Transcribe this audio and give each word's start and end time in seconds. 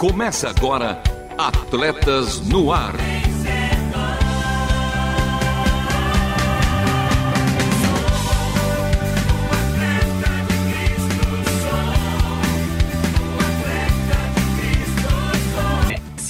Começa 0.00 0.48
agora 0.48 0.98
Atletas 1.36 2.40
no 2.40 2.72
Ar. 2.72 3.09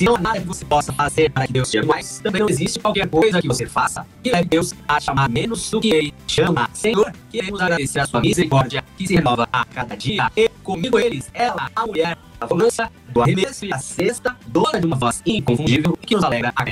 Se 0.00 0.06
não 0.06 0.16
há 0.16 0.18
nada 0.18 0.40
que 0.40 0.46
você 0.46 0.64
possa 0.64 0.94
fazer 0.94 1.30
para 1.30 1.46
que 1.46 1.52
Deus 1.52 1.70
te 1.70 1.76
ame 1.76 1.88
mais, 1.88 2.20
também 2.20 2.40
não 2.40 2.48
existe 2.48 2.78
qualquer 2.78 3.06
coisa 3.06 3.38
que 3.38 3.46
você 3.46 3.66
faça 3.66 4.06
que 4.22 4.30
leve 4.30 4.48
Deus 4.48 4.72
a 4.88 4.98
chamar 4.98 5.28
menos 5.28 5.70
do 5.70 5.78
que 5.78 5.88
Ele 5.90 6.14
chama. 6.26 6.70
Senhor, 6.72 7.12
queremos 7.30 7.60
agradecer 7.60 8.00
a 8.00 8.06
sua 8.06 8.22
misericórdia 8.22 8.82
que 8.96 9.06
se 9.06 9.14
renova 9.14 9.46
a 9.52 9.62
cada 9.66 9.94
dia. 9.94 10.32
E 10.34 10.48
comigo 10.64 10.98
eles, 10.98 11.28
ela, 11.34 11.70
a 11.76 11.86
mulher, 11.86 12.16
a 12.40 12.46
volância, 12.46 12.90
do 13.10 13.20
arremesso 13.20 13.66
e 13.66 13.74
a 13.74 13.78
cesta, 13.78 14.34
dona 14.46 14.80
de 14.80 14.86
uma 14.86 14.96
voz 14.96 15.20
inconfundível 15.26 15.94
que 16.00 16.14
nos 16.14 16.24
alegra 16.24 16.50
a. 16.56 16.64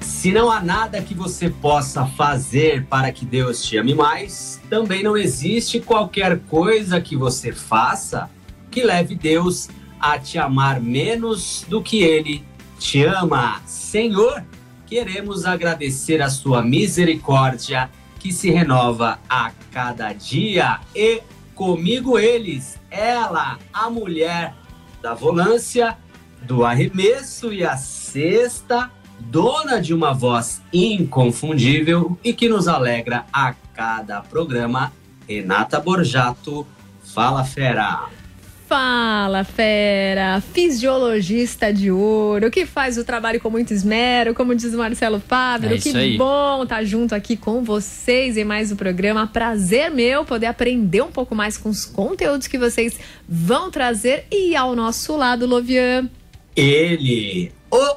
Se 0.00 0.32
não 0.32 0.50
há 0.50 0.62
nada 0.62 1.02
que 1.02 1.12
você 1.12 1.50
possa 1.50 2.06
fazer 2.06 2.86
para 2.86 3.12
que 3.12 3.26
Deus 3.26 3.62
te 3.62 3.76
ame 3.76 3.94
mais, 3.94 4.58
também 4.70 5.02
não 5.02 5.18
existe 5.18 5.80
qualquer 5.80 6.38
coisa 6.48 6.98
que 6.98 7.14
você 7.14 7.52
faça 7.52 8.30
que 8.70 8.82
leve 8.82 9.14
Deus 9.14 9.68
a 10.00 10.18
te 10.18 10.38
amar 10.38 10.80
menos 10.80 11.66
do 11.68 11.82
que 11.82 12.02
Ele 12.02 12.48
te 12.80 13.04
ama. 13.04 13.60
Senhor, 13.66 14.42
queremos 14.86 15.44
agradecer 15.44 16.20
a 16.22 16.30
sua 16.30 16.62
misericórdia 16.62 17.90
que 18.18 18.32
se 18.32 18.50
renova 18.50 19.20
a 19.28 19.52
cada 19.70 20.12
dia 20.12 20.80
e 20.96 21.22
comigo 21.54 22.18
eles, 22.18 22.80
ela, 22.90 23.58
a 23.72 23.90
mulher 23.90 24.54
da 25.02 25.14
volância, 25.14 25.96
do 26.42 26.64
arremesso 26.64 27.52
e 27.52 27.62
a 27.62 27.76
cesta, 27.76 28.90
dona 29.18 29.78
de 29.80 29.92
uma 29.92 30.14
voz 30.14 30.62
inconfundível 30.72 32.18
e 32.24 32.32
que 32.32 32.48
nos 32.48 32.66
alegra 32.66 33.26
a 33.30 33.54
cada 33.74 34.22
programa, 34.22 34.90
Renata 35.28 35.78
Borjato. 35.78 36.66
Fala, 37.04 37.44
fera! 37.44 38.19
Fala, 38.70 39.42
fera! 39.42 40.40
Fisiologista 40.40 41.72
de 41.72 41.90
ouro, 41.90 42.52
que 42.52 42.64
faz 42.64 42.96
o 42.98 43.04
trabalho 43.04 43.40
com 43.40 43.50
muito 43.50 43.74
esmero, 43.74 44.32
como 44.32 44.54
diz 44.54 44.72
o 44.72 44.78
Marcelo 44.78 45.18
Fábio. 45.18 45.74
É 45.74 45.76
que 45.76 45.88
aí. 45.88 46.16
bom 46.16 46.62
estar 46.62 46.84
junto 46.84 47.12
aqui 47.12 47.36
com 47.36 47.64
vocês 47.64 48.36
em 48.36 48.44
mais 48.44 48.70
um 48.70 48.76
programa. 48.76 49.26
Prazer 49.26 49.90
meu 49.90 50.24
poder 50.24 50.46
aprender 50.46 51.02
um 51.02 51.10
pouco 51.10 51.34
mais 51.34 51.58
com 51.58 51.68
os 51.68 51.84
conteúdos 51.84 52.46
que 52.46 52.56
vocês 52.56 52.96
vão 53.28 53.72
trazer. 53.72 54.26
E 54.30 54.54
ao 54.54 54.76
nosso 54.76 55.16
lado, 55.16 55.46
Lovian. 55.46 56.08
Ele, 56.54 57.50
o 57.72 57.96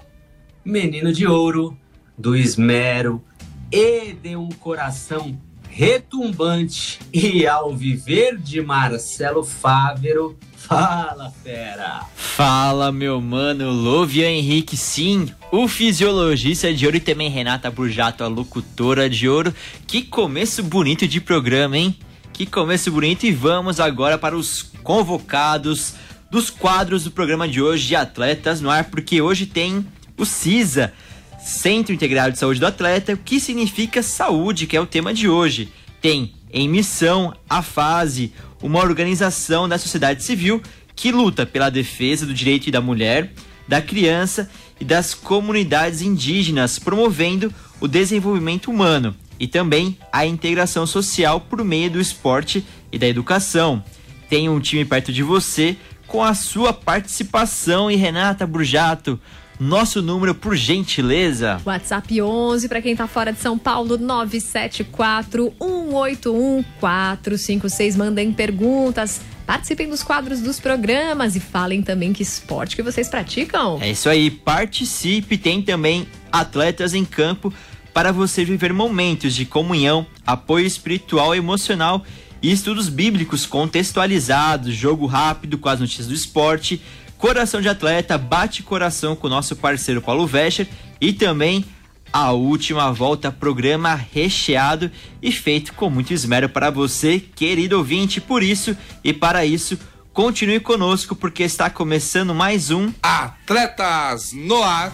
menino 0.66 1.14
de 1.14 1.28
ouro, 1.28 1.78
do 2.18 2.36
esmero 2.36 3.24
e 3.72 4.14
de 4.14 4.36
um 4.36 4.50
coração 4.50 5.38
retumbante 5.76 7.00
e 7.12 7.48
ao 7.48 7.76
viver 7.76 8.38
de 8.38 8.62
Marcelo 8.62 9.44
Fávero. 9.44 10.38
Fala, 10.56 11.34
fera! 11.44 12.06
Fala, 12.16 12.92
meu 12.92 13.20
mano, 13.20 13.72
Lovian 13.72 14.30
Henrique, 14.30 14.78
sim, 14.78 15.28
o 15.52 15.68
fisiologista 15.68 16.72
de 16.72 16.86
ouro 16.86 16.98
e 16.98 17.00
também 17.00 17.28
Renata 17.28 17.72
Burjato, 17.72 18.24
a 18.24 18.28
locutora 18.28 19.10
de 19.10 19.28
ouro. 19.28 19.54
Que 19.88 20.04
começo 20.04 20.62
bonito 20.62 21.08
de 21.08 21.20
programa, 21.20 21.76
hein? 21.76 21.98
Que 22.32 22.46
começo 22.46 22.92
bonito 22.92 23.26
e 23.26 23.32
vamos 23.32 23.80
agora 23.80 24.18
para 24.18 24.38
os 24.38 24.62
convocados 24.84 25.96
dos 26.30 26.52
quadros 26.52 27.04
do 27.04 27.12
programa 27.12 27.48
de 27.48 27.62
hoje 27.62 27.88
de 27.88 27.96
Atletas 27.96 28.62
no 28.62 28.70
Ar, 28.70 28.86
porque 28.86 29.22
hoje 29.22 29.48
tem 29.48 29.86
o 30.18 30.26
CISA, 30.26 30.94
Centro 31.44 31.94
Integrado 31.94 32.32
de 32.32 32.40
Saúde 32.40 32.60
do 32.60 32.66
Atleta, 32.66 33.14
o 33.14 33.18
que 33.18 33.40
significa 33.40 34.02
saúde, 34.02 34.66
que 34.66 34.78
é 34.78 34.82
o 34.82 34.86
tema 34.86 35.14
de 35.14 35.28
hoje. 35.28 35.72
Tem 36.02 36.34
em 36.52 36.70
missão 36.70 37.36
a 37.50 37.62
fase, 37.62 38.32
uma 38.62 38.80
organização 38.80 39.68
da 39.68 39.78
sociedade 39.78 40.24
civil 40.24 40.62
que 40.96 41.12
luta 41.12 41.46
pela 41.46 41.70
defesa 41.70 42.26
do 42.26 42.34
direito 42.34 42.72
da 42.72 42.80
mulher, 42.80 43.34
da 43.68 43.82
criança 43.82 44.50
e 44.80 44.86
das 44.86 45.14
comunidades 45.14 46.02
indígenas, 46.02 46.80
promovendo 46.80 47.54
o 47.82 47.88
desenvolvimento 47.88 48.72
humano 48.72 49.16
e 49.40 49.48
também 49.48 49.98
a 50.12 50.26
integração 50.26 50.88
social 50.88 51.42
por 51.42 51.64
meio 51.64 51.92
do 51.92 52.00
esporte 52.00 52.66
e 52.92 52.98
da 52.98 53.08
educação. 53.08 53.84
Tem 54.30 54.48
um 54.48 54.60
time 54.60 54.86
perto 54.86 55.12
de 55.12 55.24
você 55.24 55.76
com 56.08 56.24
a 56.24 56.34
sua 56.34 56.72
participação 56.72 57.90
e 57.92 57.96
Renata 57.96 58.48
Burjato, 58.48 59.20
nosso 59.64 60.02
número 60.02 60.36
por 60.36 60.56
gentileza. 60.56 61.62
WhatsApp 61.66 62.22
11 62.22 62.68
para 62.68 62.82
quem 62.82 62.96
tá 62.96 63.08
fora 63.08 63.32
de 63.32 63.40
São 63.40 63.58
Paulo 63.58 63.98
974 63.98 65.54
181 65.60 66.64
456. 66.80 67.96
Mandem 67.96 68.32
perguntas, 68.34 69.22
participem 69.48 69.90
dos 69.90 70.04
quadros 70.04 70.42
dos 70.42 70.60
programas 70.60 71.36
e 71.36 71.40
falem 71.40 71.82
também 71.82 72.12
que 72.12 72.22
esporte 72.22 72.76
que 72.76 72.84
vocês 72.84 73.08
praticam. 73.08 73.80
É 73.82 73.92
isso 73.92 74.10
aí, 74.10 74.30
participe, 74.30 75.38
tem 75.38 75.62
também 75.62 76.06
atletas 76.32 76.94
em 76.94 77.06
campo 77.06 77.54
para 77.94 78.12
você 78.12 78.44
viver 78.44 78.74
momentos 78.74 79.34
de 79.34 79.46
comunhão, 79.46 80.06
apoio 80.26 80.66
espiritual 80.66 81.34
e 81.34 81.38
emocional 81.38 82.04
e 82.42 82.52
estudos 82.52 82.90
bíblicos 82.90 83.46
contextualizados, 83.46 84.76
jogo 84.76 85.06
rápido 85.06 85.58
com 85.58 85.70
as 85.70 85.80
notícias 85.80 86.08
do 86.08 86.14
esporte, 86.14 86.82
coração 87.24 87.62
de 87.62 87.70
atleta, 87.70 88.18
bate 88.18 88.62
coração 88.62 89.16
com 89.16 89.28
o 89.28 89.30
nosso 89.30 89.56
parceiro 89.56 90.02
Paulo 90.02 90.28
Vescher 90.28 90.68
e 91.00 91.14
também 91.14 91.64
a 92.12 92.34
última 92.34 92.92
volta, 92.92 93.32
programa 93.32 93.96
recheado 93.96 94.92
e 95.22 95.32
feito 95.32 95.72
com 95.72 95.90
muito 95.90 96.14
esmero 96.14 96.50
para 96.50 96.70
você, 96.70 97.22
querido 97.34 97.78
ouvinte. 97.78 98.20
Por 98.20 98.44
isso 98.44 98.76
e 99.02 99.14
para 99.14 99.46
isso, 99.46 99.80
continue 100.12 100.60
conosco 100.60 101.16
porque 101.16 101.44
está 101.44 101.70
começando 101.70 102.36
mais 102.36 102.72
um 102.72 102.92
Atletas 103.02 104.34
no 104.34 104.62
Ar. 104.62 104.92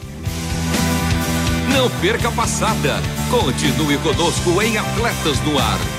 Não 1.73 1.89
perca 1.99 2.27
a 2.27 2.31
passada. 2.31 2.97
Continue 3.31 3.97
conosco 3.97 4.61
em 4.61 4.77
Atletas 4.77 5.39
no 5.41 5.57
Ar. 5.57 5.98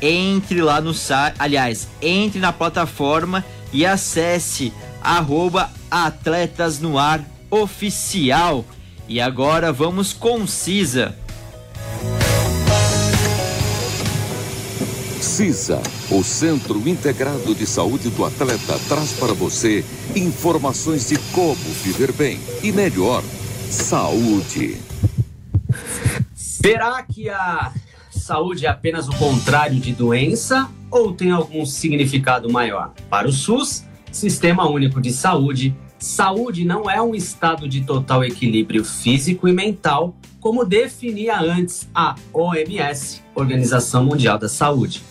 Entre 0.00 0.60
lá 0.60 0.80
no 0.80 0.92
site, 0.92 1.36
aliás, 1.38 1.88
entre 2.00 2.38
na 2.38 2.52
plataforma 2.52 3.44
e 3.72 3.86
acesse 3.86 4.72
arroba 5.02 5.70
Atletas 5.90 6.78
no 6.78 6.98
Ar 6.98 7.24
Oficial. 7.50 8.64
E 9.08 9.20
agora 9.20 9.72
vamos 9.72 10.12
com 10.12 10.46
Cisa. 10.46 11.16
CISA, 15.20 15.80
o 16.10 16.22
Centro 16.22 16.86
Integrado 16.86 17.54
de 17.54 17.66
Saúde 17.66 18.10
do 18.10 18.24
Atleta, 18.24 18.78
traz 18.88 19.12
para 19.12 19.32
você 19.32 19.84
informações 20.14 21.08
de 21.08 21.16
como 21.32 21.54
viver 21.82 22.12
bem 22.12 22.40
e 22.62 22.72
melhor. 22.72 23.22
Saúde. 23.72 24.76
Será 26.34 27.02
que 27.02 27.30
a 27.30 27.72
saúde 28.10 28.66
é 28.66 28.68
apenas 28.68 29.08
o 29.08 29.16
contrário 29.16 29.80
de 29.80 29.92
doença 29.92 30.68
ou 30.90 31.14
tem 31.14 31.30
algum 31.30 31.64
significado 31.64 32.52
maior? 32.52 32.92
Para 33.08 33.26
o 33.26 33.32
SUS, 33.32 33.84
Sistema 34.12 34.68
Único 34.68 35.00
de 35.00 35.10
Saúde, 35.10 35.74
saúde 35.98 36.66
não 36.66 36.88
é 36.88 37.00
um 37.00 37.14
estado 37.14 37.66
de 37.66 37.80
total 37.82 38.22
equilíbrio 38.22 38.84
físico 38.84 39.48
e 39.48 39.54
mental, 39.54 40.14
como 40.38 40.66
definia 40.66 41.40
antes 41.40 41.88
a 41.94 42.14
OMS, 42.30 43.22
Organização 43.34 44.04
Mundial 44.04 44.38
da 44.38 44.50
Saúde. 44.50 45.02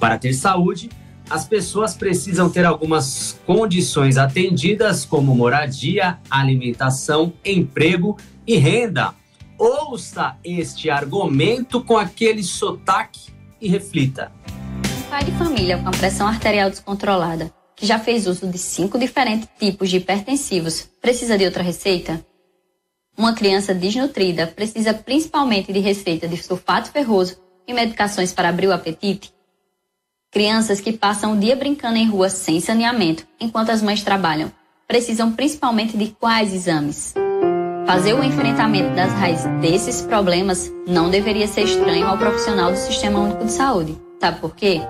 Para 0.00 0.18
ter 0.18 0.32
saúde, 0.32 0.90
as 1.30 1.46
pessoas 1.46 1.94
precisam 1.94 2.50
ter 2.50 2.66
algumas 2.66 3.38
condições 3.46 4.18
atendidas, 4.18 5.04
como 5.04 5.34
moradia, 5.34 6.18
alimentação, 6.28 7.32
emprego 7.44 8.18
e 8.44 8.56
renda. 8.56 9.14
Ouça 9.56 10.36
este 10.42 10.90
argumento 10.90 11.84
com 11.84 11.96
aquele 11.96 12.42
sotaque 12.42 13.30
e 13.60 13.68
reflita. 13.68 14.32
Pai 15.08 15.24
de 15.24 15.32
família 15.32 15.78
com 15.78 15.90
pressão 15.92 16.26
arterial 16.26 16.68
descontrolada 16.68 17.52
que 17.76 17.86
já 17.86 17.98
fez 17.98 18.26
uso 18.26 18.46
de 18.46 18.58
cinco 18.58 18.98
diferentes 18.98 19.48
tipos 19.58 19.88
de 19.88 19.96
hipertensivos, 19.96 20.86
precisa 21.00 21.38
de 21.38 21.46
outra 21.46 21.62
receita? 21.62 22.22
Uma 23.16 23.34
criança 23.34 23.72
desnutrida 23.72 24.46
precisa 24.46 24.92
principalmente 24.92 25.72
de 25.72 25.78
receita 25.78 26.28
de 26.28 26.36
sulfato 26.36 26.90
ferroso 26.90 27.38
e 27.66 27.72
medicações 27.72 28.34
para 28.34 28.50
abrir 28.50 28.66
o 28.66 28.72
apetite? 28.72 29.32
Crianças 30.30 30.80
que 30.80 30.92
passam 30.92 31.32
o 31.32 31.36
dia 31.38 31.56
brincando 31.56 31.96
em 31.96 32.08
rua 32.08 32.28
sem 32.28 32.60
saneamento, 32.60 33.26
enquanto 33.40 33.70
as 33.70 33.82
mães 33.82 34.02
trabalham, 34.02 34.52
precisam 34.86 35.32
principalmente 35.32 35.96
de 35.96 36.08
quais 36.20 36.54
exames? 36.54 37.14
Fazer 37.86 38.14
o 38.14 38.22
enfrentamento 38.22 38.94
das 38.94 39.12
raízes 39.12 39.50
desses 39.60 40.02
problemas 40.02 40.70
não 40.86 41.10
deveria 41.10 41.48
ser 41.48 41.62
estranho 41.62 42.06
ao 42.06 42.16
profissional 42.16 42.70
do 42.70 42.78
Sistema 42.78 43.18
Único 43.18 43.44
de 43.44 43.52
Saúde. 43.52 43.98
Sabe 44.20 44.38
por 44.40 44.54
quê? 44.54 44.80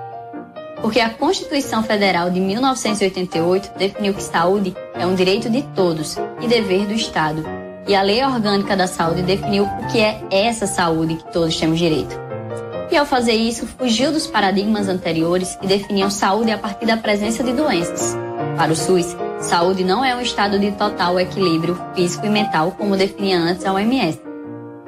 porque 0.81 0.99
a 0.99 1.09
Constituição 1.09 1.83
Federal 1.83 2.29
de 2.29 2.39
1988 2.39 3.77
definiu 3.77 4.13
que 4.13 4.23
saúde 4.23 4.75
é 4.95 5.05
um 5.05 5.15
direito 5.15 5.49
de 5.49 5.61
todos 5.75 6.17
e 6.41 6.47
dever 6.47 6.87
do 6.87 6.93
Estado. 6.93 7.43
E 7.87 7.95
a 7.95 8.01
Lei 8.01 8.23
Orgânica 8.23 8.75
da 8.75 8.87
Saúde 8.87 9.21
definiu 9.21 9.65
o 9.65 9.87
que 9.91 9.99
é 9.99 10.21
essa 10.31 10.67
saúde 10.67 11.15
que 11.15 11.31
todos 11.31 11.55
temos 11.57 11.79
direito. 11.79 12.30
E 12.91 12.97
ao 12.97 13.05
fazer 13.05 13.33
isso, 13.33 13.65
fugiu 13.65 14.11
dos 14.11 14.27
paradigmas 14.27 14.89
anteriores 14.89 15.55
que 15.55 15.65
definiam 15.65 16.09
saúde 16.09 16.51
a 16.51 16.57
partir 16.57 16.85
da 16.85 16.97
presença 16.97 17.41
de 17.41 17.53
doenças. 17.53 18.17
Para 18.57 18.73
o 18.73 18.75
SUS, 18.75 19.15
saúde 19.39 19.85
não 19.85 20.03
é 20.03 20.13
um 20.13 20.19
estado 20.19 20.59
de 20.59 20.71
total 20.73 21.17
equilíbrio 21.17 21.79
físico 21.95 22.25
e 22.25 22.29
mental 22.29 22.73
como 22.77 22.97
definia 22.97 23.39
antes 23.39 23.65
a 23.65 23.71
OMS. 23.71 24.21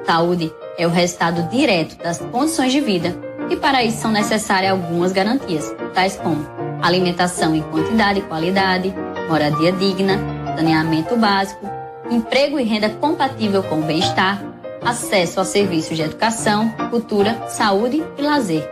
Saúde 0.04 0.52
é 0.76 0.86
o 0.86 0.90
resultado 0.90 1.48
direto 1.48 1.96
das 1.96 2.18
condições 2.18 2.72
de 2.72 2.80
vida 2.82 3.16
e 3.48 3.56
para 3.56 3.82
isso 3.82 4.02
são 4.02 4.10
necessárias 4.10 4.72
algumas 4.72 5.10
garantias, 5.12 5.74
tais 5.94 6.16
como 6.16 6.46
alimentação 6.82 7.54
em 7.54 7.62
quantidade 7.62 8.18
e 8.18 8.22
qualidade, 8.22 8.94
moradia 9.30 9.72
digna, 9.72 10.18
saneamento 10.54 11.16
básico, 11.16 11.66
emprego 12.10 12.60
e 12.60 12.64
renda 12.64 12.90
compatível 12.90 13.62
com 13.62 13.80
o 13.80 13.82
bem-estar, 13.82 14.53
acesso 14.84 15.40
a 15.40 15.44
serviços 15.44 15.96
de 15.96 16.02
educação, 16.02 16.68
cultura, 16.90 17.48
saúde 17.48 18.04
e 18.18 18.22
lazer. 18.22 18.68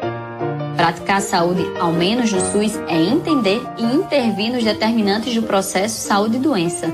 Praticar 0.76 1.18
a 1.18 1.20
saúde, 1.20 1.64
ao 1.78 1.92
menos 1.92 2.32
no 2.32 2.40
SUS, 2.40 2.76
é 2.88 3.00
entender 3.00 3.62
e 3.78 3.84
intervir 3.84 4.52
nos 4.52 4.64
determinantes 4.64 5.34
do 5.34 5.42
processo 5.42 6.00
saúde 6.00 6.36
e 6.36 6.40
doença, 6.40 6.86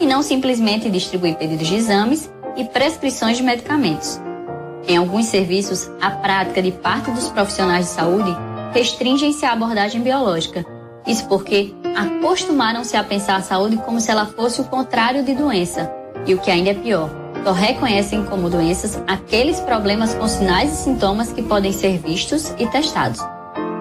e 0.00 0.06
não 0.06 0.22
simplesmente 0.22 0.90
distribuir 0.90 1.36
pedidos 1.36 1.66
de 1.66 1.76
exames 1.76 2.30
e 2.56 2.64
prescrições 2.64 3.36
de 3.36 3.42
medicamentos. 3.42 4.20
Em 4.86 4.96
alguns 4.96 5.26
serviços, 5.26 5.90
a 6.00 6.10
prática 6.10 6.62
de 6.62 6.72
parte 6.72 7.10
dos 7.10 7.28
profissionais 7.28 7.86
de 7.86 7.92
saúde 7.92 8.36
restringem-se 8.72 9.44
à 9.44 9.52
abordagem 9.52 10.00
biológica. 10.00 10.64
Isso 11.06 11.26
porque 11.28 11.74
acostumaram-se 11.96 12.96
a 12.96 13.04
pensar 13.04 13.36
a 13.36 13.42
saúde 13.42 13.76
como 13.78 14.00
se 14.00 14.10
ela 14.10 14.26
fosse 14.26 14.60
o 14.60 14.64
contrário 14.64 15.24
de 15.24 15.34
doença. 15.34 15.90
E 16.26 16.34
o 16.34 16.38
que 16.38 16.50
ainda 16.50 16.70
é 16.70 16.74
pior, 16.74 17.10
só 17.44 17.52
reconhecem 17.52 18.24
como 18.24 18.50
doenças 18.50 19.02
aqueles 19.06 19.60
problemas 19.60 20.14
com 20.14 20.28
sinais 20.28 20.72
e 20.72 20.84
sintomas 20.84 21.32
que 21.32 21.42
podem 21.42 21.72
ser 21.72 21.98
vistos 21.98 22.54
e 22.58 22.66
testados. 22.66 23.20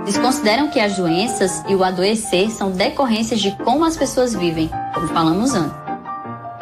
Desconsideram 0.06 0.70
que 0.70 0.80
as 0.80 0.96
doenças 0.96 1.64
e 1.68 1.76
o 1.76 1.84
adoecer 1.84 2.50
são 2.50 2.72
decorrências 2.72 3.40
de 3.40 3.52
como 3.58 3.86
as 3.86 3.98
pessoas 3.98 4.34
vivem, 4.34 4.70
como 4.94 5.08
falamos 5.10 5.54
antes. 5.54 5.78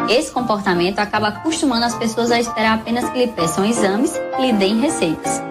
Esse 0.09 0.31
comportamento 0.31 0.99
acaba 0.99 1.27
acostumando 1.27 1.85
as 1.85 1.95
pessoas 1.95 2.31
a 2.31 2.39
esperar 2.39 2.79
apenas 2.79 3.09
que 3.09 3.19
lhe 3.19 3.27
peçam 3.27 3.65
exames 3.65 4.13
e 4.39 4.41
lhe 4.41 4.53
deem 4.53 4.79
receitas. 4.79 5.41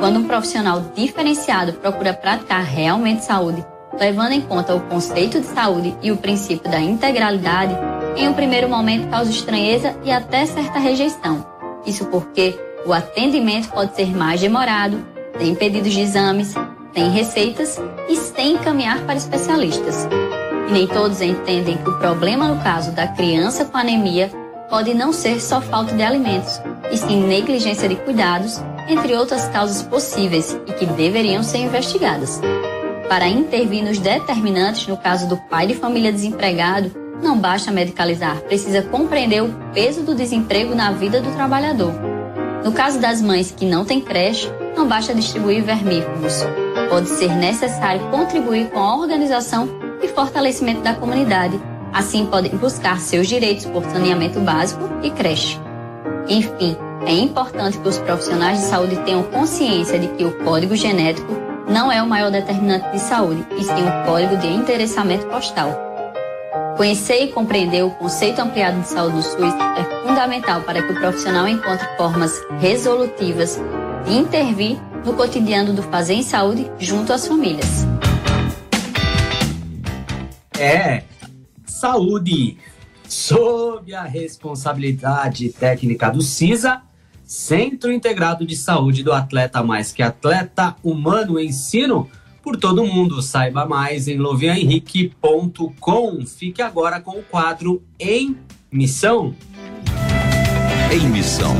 Quando 0.00 0.18
um 0.18 0.24
profissional 0.24 0.82
diferenciado 0.94 1.72
procura 1.74 2.12
praticar 2.12 2.62
realmente 2.62 3.24
saúde, 3.24 3.64
levando 3.98 4.32
em 4.32 4.40
conta 4.40 4.74
o 4.74 4.80
conceito 4.80 5.40
de 5.40 5.46
saúde 5.46 5.96
e 6.02 6.10
o 6.10 6.16
princípio 6.16 6.70
da 6.70 6.80
integralidade, 6.80 7.74
em 8.16 8.28
um 8.28 8.32
primeiro 8.32 8.68
momento 8.68 9.08
causa 9.08 9.30
estranheza 9.30 9.96
e 10.04 10.10
até 10.10 10.44
certa 10.46 10.78
rejeição. 10.78 11.46
Isso 11.86 12.06
porque 12.06 12.58
o 12.84 12.92
atendimento 12.92 13.70
pode 13.70 13.94
ser 13.94 14.14
mais 14.16 14.40
demorado, 14.40 15.04
tem 15.38 15.54
pedidos 15.54 15.92
de 15.92 16.00
exames, 16.00 16.54
tem 16.92 17.10
receitas 17.10 17.80
e 18.08 18.16
sem 18.16 18.52
encaminhar 18.52 19.00
para 19.00 19.16
especialistas. 19.16 20.08
E 20.68 20.72
nem 20.72 20.86
todos 20.86 21.20
entendem 21.20 21.76
que 21.78 21.88
o 21.88 21.98
problema 21.98 22.48
no 22.48 22.62
caso 22.62 22.92
da 22.92 23.06
criança 23.06 23.64
com 23.64 23.76
anemia 23.76 24.30
pode 24.68 24.94
não 24.94 25.12
ser 25.12 25.40
só 25.40 25.60
falta 25.60 25.94
de 25.94 26.02
alimentos, 26.02 26.60
e 26.90 26.96
sim 26.96 27.24
negligência 27.24 27.88
de 27.88 27.96
cuidados, 27.96 28.60
entre 28.88 29.14
outras 29.14 29.48
causas 29.48 29.82
possíveis 29.82 30.56
e 30.66 30.72
que 30.72 30.86
deveriam 30.86 31.42
ser 31.42 31.58
investigadas. 31.58 32.40
Para 33.08 33.28
intervir 33.28 33.84
nos 33.84 33.98
determinantes 33.98 34.86
no 34.86 34.96
caso 34.96 35.28
do 35.28 35.36
pai 35.36 35.66
de 35.66 35.74
família 35.74 36.12
desempregado, 36.12 37.01
não 37.22 37.38
basta 37.38 37.70
medicalizar, 37.70 38.40
precisa 38.42 38.82
compreender 38.82 39.42
o 39.42 39.54
peso 39.72 40.02
do 40.02 40.14
desemprego 40.14 40.74
na 40.74 40.90
vida 40.90 41.20
do 41.20 41.30
trabalhador. 41.34 41.92
No 42.64 42.72
caso 42.72 43.00
das 43.00 43.22
mães 43.22 43.50
que 43.50 43.64
não 43.64 43.84
têm 43.84 44.00
creche, 44.00 44.50
não 44.76 44.86
basta 44.86 45.14
distribuir 45.14 45.62
vermífugos. 45.62 46.44
Pode 46.88 47.08
ser 47.08 47.34
necessário 47.34 48.08
contribuir 48.10 48.70
com 48.70 48.78
a 48.78 48.96
organização 48.96 49.68
e 50.02 50.08
fortalecimento 50.08 50.82
da 50.82 50.94
comunidade. 50.94 51.60
Assim, 51.92 52.26
podem 52.26 52.56
buscar 52.56 52.98
seus 53.00 53.28
direitos 53.28 53.66
por 53.66 53.84
saneamento 53.84 54.40
básico 54.40 54.82
e 55.02 55.10
creche. 55.10 55.60
Enfim, 56.28 56.76
é 57.06 57.12
importante 57.12 57.78
que 57.78 57.88
os 57.88 57.98
profissionais 57.98 58.60
de 58.60 58.64
saúde 58.64 58.96
tenham 59.04 59.24
consciência 59.24 59.98
de 59.98 60.08
que 60.08 60.24
o 60.24 60.32
código 60.44 60.76
genético 60.76 61.32
não 61.68 61.90
é 61.90 62.02
o 62.02 62.06
maior 62.06 62.30
determinante 62.30 62.90
de 62.90 62.98
saúde, 62.98 63.44
e 63.56 63.64
sim 63.64 63.72
o 63.72 64.06
código 64.06 64.36
de 64.36 64.46
endereçamento 64.46 65.26
postal. 65.26 65.91
Conhecer 66.82 67.22
e 67.22 67.28
compreender 67.28 67.84
o 67.84 67.90
conceito 67.92 68.40
ampliado 68.40 68.80
de 68.80 68.88
saúde 68.88 69.14
do 69.14 69.22
SUS 69.22 69.38
é 69.38 70.02
fundamental 70.04 70.62
para 70.62 70.82
que 70.82 70.92
o 70.92 70.96
profissional 70.96 71.46
encontre 71.46 71.86
formas 71.96 72.42
resolutivas 72.58 73.56
de 74.04 74.14
intervir 74.14 74.80
no 75.04 75.14
cotidiano 75.14 75.72
do 75.72 75.80
fazer 75.84 76.14
em 76.14 76.24
saúde 76.24 76.68
junto 76.80 77.12
às 77.12 77.24
famílias. 77.24 77.86
É, 80.58 81.04
saúde. 81.64 82.58
Sob 83.08 83.94
a 83.94 84.02
responsabilidade 84.02 85.50
técnica 85.50 86.10
do 86.10 86.20
CISA, 86.20 86.82
Centro 87.24 87.92
Integrado 87.92 88.44
de 88.44 88.56
Saúde 88.56 89.04
do 89.04 89.12
Atleta 89.12 89.62
Mais 89.62 89.92
que 89.92 90.02
Atleta 90.02 90.74
Humano 90.82 91.38
Ensino 91.38 92.10
por 92.42 92.56
todo 92.56 92.84
mundo. 92.84 93.22
Saiba 93.22 93.64
mais 93.64 94.08
em 94.08 94.18
lovianhenrique.com. 94.18 96.26
Fique 96.26 96.60
agora 96.60 97.00
com 97.00 97.18
o 97.18 97.22
quadro 97.22 97.82
Em 97.98 98.36
Missão. 98.70 99.34
Em 100.92 101.08
Missão. 101.08 101.56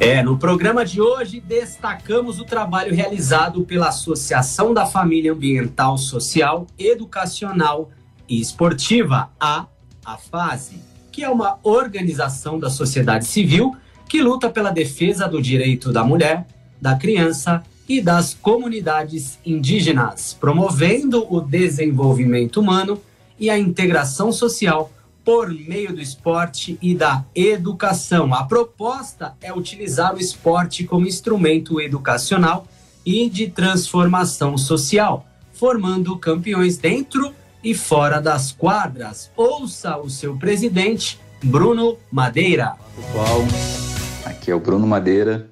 É, 0.00 0.22
no 0.22 0.36
programa 0.36 0.84
de 0.84 1.00
hoje 1.00 1.40
destacamos 1.40 2.38
o 2.38 2.44
trabalho 2.44 2.94
realizado 2.94 3.64
pela 3.64 3.88
Associação 3.88 4.74
da 4.74 4.84
Família 4.84 5.32
Ambiental, 5.32 5.96
Social, 5.96 6.66
Educacional 6.78 7.90
e 8.28 8.38
Esportiva, 8.40 9.30
a 9.40 9.66
AFASE, 10.04 10.78
que 11.10 11.24
é 11.24 11.30
uma 11.30 11.58
organização 11.62 12.58
da 12.58 12.68
sociedade 12.68 13.24
civil 13.24 13.74
que 14.14 14.22
luta 14.22 14.48
pela 14.48 14.70
defesa 14.70 15.26
do 15.26 15.42
direito 15.42 15.90
da 15.90 16.04
mulher, 16.04 16.46
da 16.80 16.94
criança 16.94 17.64
e 17.88 18.00
das 18.00 18.32
comunidades 18.32 19.40
indígenas, 19.44 20.36
promovendo 20.38 21.26
o 21.28 21.40
desenvolvimento 21.40 22.60
humano 22.60 23.02
e 23.40 23.50
a 23.50 23.58
integração 23.58 24.30
social 24.30 24.92
por 25.24 25.52
meio 25.52 25.92
do 25.92 26.00
esporte 26.00 26.78
e 26.80 26.94
da 26.94 27.24
educação. 27.34 28.32
A 28.32 28.44
proposta 28.44 29.34
é 29.42 29.52
utilizar 29.52 30.14
o 30.14 30.20
esporte 30.20 30.84
como 30.84 31.08
instrumento 31.08 31.80
educacional 31.80 32.68
e 33.04 33.28
de 33.28 33.48
transformação 33.48 34.56
social, 34.56 35.26
formando 35.52 36.16
campeões 36.18 36.76
dentro 36.76 37.34
e 37.64 37.74
fora 37.74 38.20
das 38.20 38.52
quadras. 38.52 39.28
Ouça 39.36 39.96
o 39.98 40.08
seu 40.08 40.36
presidente, 40.36 41.18
Bruno 41.42 41.98
Madeira. 42.12 42.76
Pessoal, 42.94 43.83
aqui 44.24 44.50
é 44.50 44.54
o 44.54 44.60
Bruno 44.60 44.86
Madeira, 44.86 45.50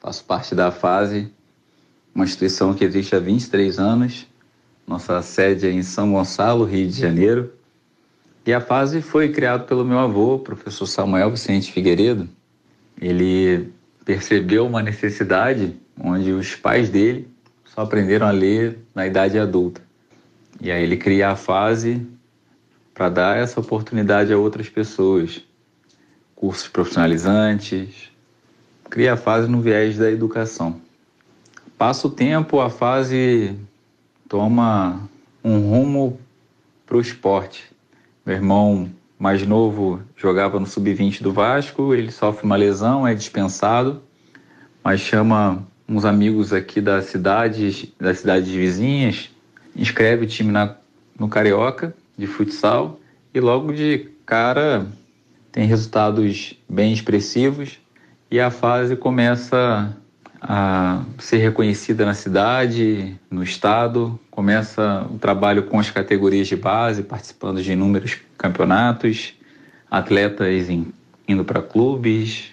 faço 0.00 0.24
parte 0.24 0.54
da 0.54 0.70
FASE, 0.70 1.32
uma 2.14 2.24
instituição 2.24 2.74
que 2.74 2.84
existe 2.84 3.14
há 3.14 3.20
23 3.20 3.78
anos. 3.78 4.26
Nossa 4.86 5.22
sede 5.22 5.66
é 5.66 5.70
em 5.70 5.82
São 5.82 6.12
Gonçalo, 6.12 6.64
Rio 6.64 6.88
de 6.88 6.98
Janeiro. 6.98 7.52
E 8.44 8.52
a 8.52 8.60
FASE 8.60 9.02
foi 9.02 9.30
criada 9.30 9.64
pelo 9.64 9.84
meu 9.84 9.98
avô, 9.98 10.38
professor 10.38 10.86
Samuel 10.86 11.30
Vicente 11.30 11.70
Figueiredo. 11.70 12.28
Ele 13.00 13.72
percebeu 14.04 14.66
uma 14.66 14.82
necessidade 14.82 15.76
onde 16.00 16.32
os 16.32 16.54
pais 16.54 16.88
dele 16.88 17.28
só 17.64 17.82
aprenderam 17.82 18.26
a 18.26 18.30
ler 18.30 18.78
na 18.94 19.06
idade 19.06 19.38
adulta. 19.38 19.80
E 20.60 20.72
aí 20.72 20.82
ele 20.82 20.96
cria 20.96 21.30
a 21.30 21.36
fase 21.36 22.04
para 22.94 23.08
dar 23.08 23.36
essa 23.36 23.60
oportunidade 23.60 24.32
a 24.32 24.38
outras 24.38 24.68
pessoas. 24.68 25.47
Cursos 26.38 26.68
profissionalizantes, 26.68 28.12
cria 28.88 29.14
a 29.14 29.16
fase 29.16 29.48
no 29.48 29.60
viés 29.60 29.98
da 29.98 30.08
educação. 30.08 30.80
Passa 31.76 32.06
o 32.06 32.10
tempo, 32.10 32.60
a 32.60 32.70
fase 32.70 33.58
toma 34.28 35.00
um 35.42 35.58
rumo 35.58 36.20
para 36.86 36.96
o 36.96 37.00
esporte. 37.00 37.64
Meu 38.24 38.36
irmão 38.36 38.88
mais 39.18 39.44
novo 39.44 40.00
jogava 40.16 40.60
no 40.60 40.66
sub-20 40.66 41.22
do 41.22 41.32
Vasco, 41.32 41.92
ele 41.92 42.12
sofre 42.12 42.46
uma 42.46 42.54
lesão, 42.54 43.04
é 43.04 43.16
dispensado, 43.16 44.00
mas 44.84 45.00
chama 45.00 45.66
uns 45.88 46.04
amigos 46.04 46.52
aqui 46.52 46.80
da 46.80 47.02
cidade, 47.02 47.92
das 47.98 48.20
cidades 48.20 48.52
vizinhas, 48.52 49.28
inscreve 49.74 50.24
o 50.24 50.28
time 50.28 50.52
na, 50.52 50.76
no 51.18 51.28
Carioca 51.28 51.92
de 52.16 52.28
futsal 52.28 53.00
e 53.34 53.40
logo 53.40 53.72
de 53.72 54.08
cara 54.24 54.86
tem 55.52 55.66
resultados 55.66 56.54
bem 56.68 56.92
expressivos 56.92 57.78
e 58.30 58.38
a 58.40 58.50
fase 58.50 58.96
começa 58.96 59.96
a 60.40 61.02
ser 61.18 61.38
reconhecida 61.38 62.06
na 62.06 62.14
cidade, 62.14 63.18
no 63.30 63.42
estado, 63.42 64.18
começa 64.30 65.06
o 65.10 65.18
trabalho 65.18 65.64
com 65.64 65.80
as 65.80 65.90
categorias 65.90 66.46
de 66.46 66.56
base, 66.56 67.02
participando 67.02 67.62
de 67.62 67.72
inúmeros 67.72 68.18
campeonatos, 68.36 69.34
atletas 69.90 70.68
indo 71.26 71.44
para 71.44 71.60
clubes, 71.60 72.52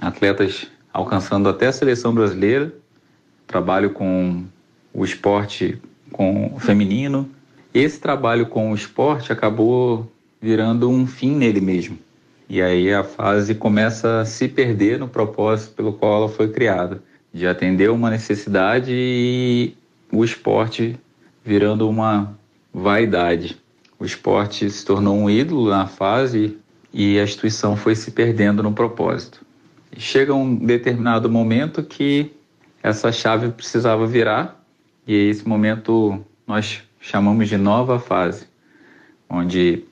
atletas 0.00 0.66
alcançando 0.92 1.48
até 1.48 1.66
a 1.66 1.72
seleção 1.72 2.14
brasileira. 2.14 2.72
Trabalho 3.46 3.90
com 3.90 4.44
o 4.92 5.04
esporte 5.04 5.80
com 6.12 6.52
o 6.54 6.58
feminino. 6.58 7.28
Esse 7.72 8.00
trabalho 8.00 8.46
com 8.46 8.72
o 8.72 8.74
esporte 8.74 9.32
acabou 9.32 10.10
virando 10.40 10.88
um 10.88 11.06
fim 11.06 11.34
nele 11.34 11.60
mesmo. 11.60 11.98
E 12.48 12.62
aí 12.62 12.92
a 12.92 13.04
fase 13.04 13.54
começa 13.54 14.20
a 14.20 14.24
se 14.24 14.48
perder 14.48 14.98
no 14.98 15.06
propósito 15.06 15.74
pelo 15.74 15.92
qual 15.92 16.22
ela 16.22 16.28
foi 16.28 16.48
criada, 16.48 17.02
de 17.32 17.46
atender 17.46 17.90
uma 17.90 18.08
necessidade 18.08 18.90
e 18.90 19.76
o 20.10 20.24
esporte 20.24 20.98
virando 21.44 21.88
uma 21.88 22.34
vaidade. 22.72 23.58
O 23.98 24.04
esporte 24.04 24.70
se 24.70 24.84
tornou 24.84 25.16
um 25.16 25.28
ídolo 25.28 25.68
na 25.68 25.86
fase 25.86 26.56
e 26.92 27.18
a 27.18 27.24
instituição 27.24 27.76
foi 27.76 27.94
se 27.94 28.12
perdendo 28.12 28.62
no 28.62 28.72
propósito. 28.72 29.44
Chega 29.96 30.32
um 30.32 30.54
determinado 30.54 31.28
momento 31.28 31.82
que 31.82 32.30
essa 32.82 33.12
chave 33.12 33.50
precisava 33.50 34.06
virar 34.06 34.64
e 35.06 35.14
esse 35.14 35.46
momento 35.46 36.24
nós 36.46 36.82
chamamos 37.00 37.48
de 37.48 37.56
nova 37.56 37.98
fase, 37.98 38.46
onde 39.28 39.84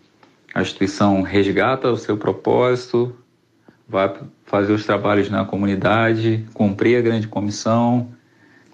a 0.56 0.62
instituição 0.62 1.20
resgata 1.20 1.92
o 1.92 1.98
seu 1.98 2.16
propósito, 2.16 3.14
vai 3.86 4.10
fazer 4.46 4.72
os 4.72 4.86
trabalhos 4.86 5.28
na 5.28 5.44
comunidade, 5.44 6.46
cumprir 6.54 6.96
a 6.96 7.02
grande 7.02 7.28
comissão, 7.28 8.08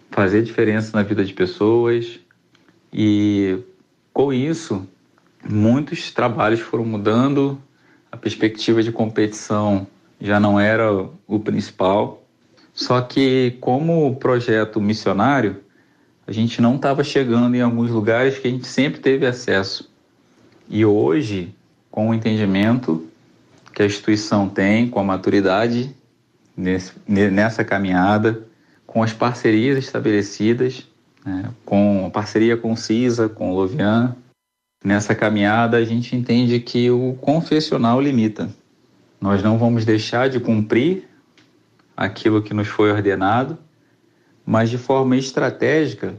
fazer 0.09 0.45
diferença 0.45 0.97
na 0.97 1.03
vida 1.03 1.25
de 1.25 1.33
pessoas. 1.33 2.21
E 2.93 3.59
com 4.13 4.33
isso, 4.33 4.87
muitos 5.45 6.13
trabalhos 6.13 6.61
foram 6.61 6.85
mudando, 6.85 7.61
a 8.13 8.17
perspectiva 8.17 8.81
de 8.81 8.93
competição 8.93 9.85
já 10.21 10.39
não 10.39 10.61
era 10.61 10.89
o 11.27 11.41
principal. 11.41 12.23
Só 12.73 13.01
que, 13.01 13.57
como 13.61 14.15
projeto 14.21 14.81
missionário, 14.81 15.57
a 16.29 16.31
gente 16.31 16.63
não 16.63 16.77
estava 16.77 17.03
chegando 17.03 17.57
em 17.57 17.61
alguns 17.61 17.91
lugares 17.91 18.39
que 18.39 18.47
a 18.47 18.51
gente 18.53 18.69
sempre 18.69 19.01
teve 19.01 19.27
acesso. 19.27 19.91
E 20.71 20.87
hoje, 20.87 21.53
com 21.93 22.09
o 22.09 22.15
entendimento 22.15 23.07
que 23.73 23.83
a 23.83 23.87
instituição 23.87 24.49
tem, 24.49 24.89
com 24.89 24.99
a 24.99 25.05
maturidade 25.05 25.95
nesse, 26.57 26.93
nessa 27.07 27.63
caminhada, 27.63 28.49
com 28.87 29.03
as 29.03 29.13
parcerias 29.13 29.79
estabelecidas, 29.79 30.89
né, 31.25 31.51
com 31.65 32.07
a 32.07 32.11
parceria 32.11 32.57
com 32.57 32.73
o 32.73 32.77
CISA, 32.77 33.29
com 33.29 33.53
o 33.53 33.55
Lovian, 33.55 34.17
nessa 34.83 35.15
caminhada 35.15 35.77
a 35.77 35.85
gente 35.85 36.17
entende 36.17 36.59
que 36.61 36.91
o 36.91 37.15
confessional 37.21 38.01
limita. 38.01 38.51
Nós 39.21 39.43
não 39.43 39.59
vamos 39.59 39.85
deixar 39.85 40.29
de 40.29 40.41
cumprir 40.41 41.09
aquilo 41.95 42.43
que 42.43 42.55
nos 42.55 42.69
foi 42.69 42.91
ordenado, 42.91 43.59
mas 44.45 44.71
de 44.71 44.79
forma 44.79 45.17
estratégica, 45.17 46.15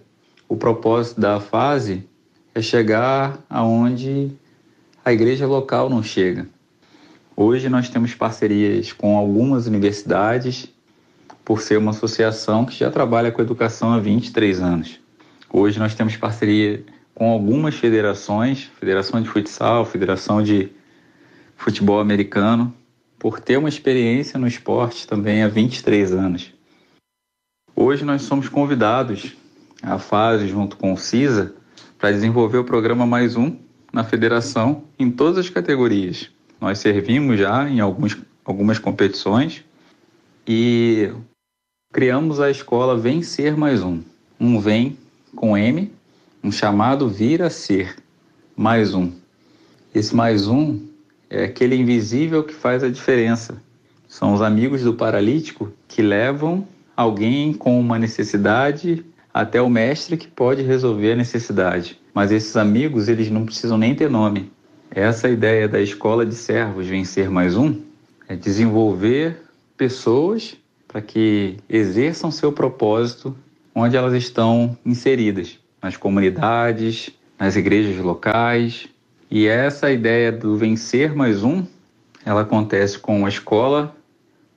o 0.48 0.56
propósito 0.56 1.20
da 1.20 1.40
fase 1.40 2.08
é 2.54 2.62
chegar 2.62 3.40
aonde 3.50 4.32
a 5.06 5.12
igreja 5.12 5.46
local 5.46 5.90
não 5.90 6.02
chega. 6.02 6.48
Hoje 7.36 7.68
nós 7.68 7.90
temos 7.90 8.14
parcerias 8.14 8.94
com 8.94 9.18
algumas 9.18 9.68
universidades, 9.68 10.68
por 11.44 11.62
ser 11.62 11.78
uma 11.78 11.92
associação 11.92 12.66
que 12.66 12.74
já 12.74 12.90
trabalha 12.90 13.32
com 13.32 13.42
educação 13.42 13.92
há 13.92 14.00
23 14.00 14.62
anos. 14.62 15.00
Hoje 15.52 15.78
nós 15.78 15.94
temos 15.94 16.16
parceria 16.16 16.86
com 17.14 17.30
algumas 17.30 17.76
federações, 17.76 18.72
Federação 18.80 19.22
de 19.22 19.28
Futsal, 19.28 19.86
Federação 19.86 20.42
de 20.42 20.72
Futebol 21.58 22.00
Americano, 22.00 22.74
por 23.20 23.42
ter 23.42 23.58
uma 23.58 23.68
experiência 23.68 24.40
no 24.40 24.48
esporte 24.48 25.06
também 25.06 25.44
há 25.44 25.50
23 25.50 26.14
anos. 26.14 26.54
Hoje 27.76 28.06
nós 28.06 28.22
somos 28.22 28.48
convidados 28.48 29.36
à 29.82 30.00
fase 30.00 30.48
junto 30.48 30.78
com 30.78 30.94
o 30.94 30.98
CISA 30.98 31.54
para 32.00 32.12
desenvolver 32.12 32.60
o 32.60 32.64
programa 32.64 33.06
Mais 33.06 33.36
Um 33.36 33.58
na 33.94 34.04
federação 34.04 34.86
em 34.98 35.12
todas 35.12 35.38
as 35.38 35.50
categorias. 35.52 36.32
Nós 36.60 36.80
servimos 36.80 37.38
já 37.38 37.70
em 37.70 37.80
alguns, 37.80 38.18
algumas 38.44 38.80
competições 38.80 39.64
e 40.48 41.12
criamos 41.94 42.40
a 42.40 42.50
escola 42.50 42.98
Vencer 42.98 43.56
Mais 43.56 43.84
Um. 43.84 44.02
Um 44.40 44.60
vem 44.60 44.98
com 45.36 45.56
M, 45.56 45.92
um 46.44 46.52
chamado 46.52 47.08
vir 47.08 47.44
a 47.44 47.52
ser, 47.52 47.96
mais 48.56 48.96
um. 48.96 49.12
Esse 49.94 50.16
mais 50.16 50.48
um 50.48 50.80
é 51.30 51.44
aquele 51.44 51.76
invisível 51.76 52.44
que 52.44 52.54
faz 52.54 52.84
a 52.84 52.90
diferença. 52.90 53.62
São 54.08 54.34
os 54.34 54.42
amigos 54.42 54.82
do 54.82 54.96
paralítico 54.96 55.72
que 55.88 56.02
levam 56.02 56.68
alguém 56.98 57.54
com 57.54 57.80
uma 57.80 58.00
necessidade 58.00 59.06
até 59.32 59.62
o 59.62 59.70
mestre 59.70 60.18
que 60.18 60.28
pode 60.28 60.64
resolver 60.64 61.14
a 61.14 61.16
necessidade. 61.16 62.00
Mas 62.14 62.32
esses 62.32 62.56
amigos, 62.56 63.10
eles 63.10 63.30
não 63.30 63.46
precisam 63.46 63.78
nem 63.78 63.96
ter 63.96 64.10
nome. 64.10 64.52
Essa 64.92 65.28
ideia 65.28 65.68
da 65.68 65.82
escola 65.82 66.26
de 66.26 66.36
servos 66.36 66.86
vencer 66.86 67.30
mais 67.30 67.58
um 67.58 67.82
é 68.28 68.36
desenvolver 68.36 69.42
pessoas 69.76 70.56
para 70.88 71.02
que 71.02 71.58
exerçam 71.68 72.30
seu 72.30 72.52
propósito 72.52 73.36
onde 73.74 73.98
elas 73.98 74.14
estão 74.14 74.78
inseridas, 74.86 75.58
nas 75.82 75.98
comunidades, 75.98 77.10
nas 77.40 77.56
igrejas 77.56 77.98
locais. 77.98 78.88
E 79.32 79.48
essa 79.48 79.92
ideia 79.92 80.32
do 80.32 80.56
vencer 80.56 81.16
mais 81.16 81.44
um, 81.44 81.66
ela 82.24 82.42
acontece 82.42 83.00
com 83.00 83.26
a 83.26 83.30
escola 83.30 83.96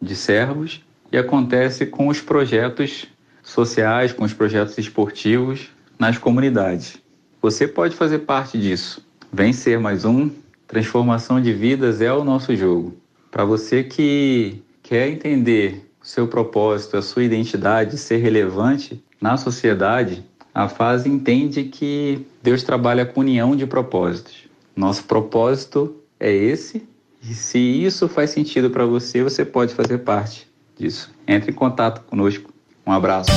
de 0.01 0.15
servos 0.15 0.85
e 1.11 1.17
acontece 1.17 1.87
com 1.87 2.09
os 2.09 2.21
projetos 2.21 3.07
sociais, 3.43 4.13
com 4.13 4.25
os 4.25 4.35
projetos 4.35 4.77
esportivos 4.77 5.71
nas 5.99 6.19
comunidades. 6.19 7.06
Você 7.47 7.69
pode 7.69 7.95
fazer 7.95 8.19
parte 8.19 8.59
disso. 8.59 9.07
Vencer 9.33 9.79
mais 9.79 10.05
um, 10.05 10.29
transformação 10.67 11.41
de 11.41 11.53
vidas 11.53 12.01
é 12.01 12.13
o 12.13 12.25
nosso 12.25 12.57
jogo. 12.57 12.97
Para 13.31 13.45
você 13.45 13.85
que 13.85 14.61
quer 14.83 15.09
entender 15.09 15.89
o 16.03 16.05
seu 16.05 16.27
propósito, 16.27 16.97
a 16.97 17.03
sua 17.03 17.23
identidade, 17.23 17.99
ser 17.99 18.17
relevante 18.17 19.01
na 19.21 19.37
sociedade, 19.37 20.25
a 20.53 20.69
fase 20.69 21.09
entende 21.09 21.63
que 21.63 22.27
Deus 22.43 22.65
trabalha 22.65 23.07
com 23.07 23.21
união 23.21 23.55
de 23.55 23.65
propósitos. 23.65 24.49
Nosso 24.75 25.05
propósito 25.05 25.95
é 26.19 26.33
esse. 26.33 26.85
E 27.23 27.33
se 27.33 27.61
isso 27.61 28.09
faz 28.09 28.31
sentido 28.31 28.71
para 28.71 28.85
você, 28.85 29.23
você 29.23 29.45
pode 29.45 29.73
fazer 29.73 29.99
parte 29.99 30.49
disso. 30.77 31.15
Entre 31.29 31.53
em 31.53 31.55
contato 31.55 32.03
conosco. 32.07 32.53
Um 32.85 32.91
abraço. 32.91 33.31